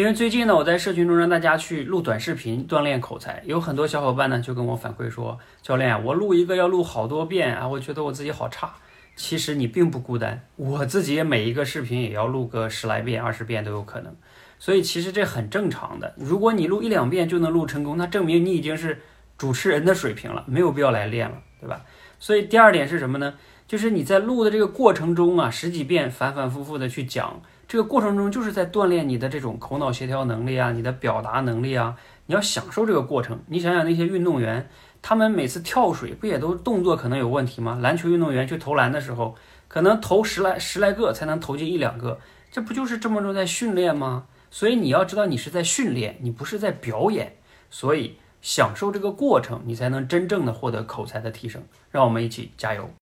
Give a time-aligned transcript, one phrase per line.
[0.00, 8.72] 因为最近呢，我在社群中让大家去录短视频锻炼口才，有很多小伙伴呢就跟我反馈说，教练，我录一个要录好多遍啊，我觉得我自己好差。
[9.14, 14.16] 其实你并不孤单，我自己每一个视频也要录个十来遍、二十遍都有可能，
[14.58, 16.14] 所以其实这很正常的。
[16.16, 19.02] 如果你录一两遍就能录成功，那证明你已经是
[19.36, 21.82] 主持人的水平了，没有必要来练了，对吧？
[22.18, 23.34] 所以第二点是什么呢？
[23.68, 31.94] 就是你在录的这个过程中啊，十几遍反反复复的去讲，这个过程中就是在锻炼你的这种口脑协调能力啊，你的表达能力啊，
[32.26, 33.38] 你要享受这个过程。
[33.46, 34.68] 你想想那些运动员，
[35.00, 37.78] 他们每次跳水不也都动作可能有问题吗？
[37.80, 39.36] 篮球运动员去投篮的时候，
[39.68, 42.18] 可能投十来十来个才能投进一两个，
[42.50, 44.24] 这不就是这么着在训练吗？
[44.50, 47.36] 所以你要知道你是在训练，你不是在表演，
[47.70, 51.62] 所以享受这个过程，你才能真正的获得口才的提升。
[51.92, 52.90] 让我们一起加油。